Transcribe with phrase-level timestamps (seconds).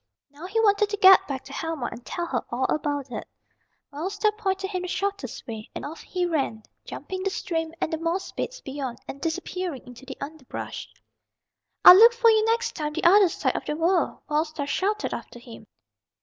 [0.31, 3.27] Now he wanted to get back to Helma and tell her all about it.
[3.93, 7.93] Wild Star pointed him the shortest way, and off he ran, jumping the stream and
[7.93, 10.89] the moss beds beyond, and disappearing into the underbrush.
[11.85, 15.13] "I'll look for you next time the other side of the world!" Wild Star shouted
[15.13, 15.67] after him.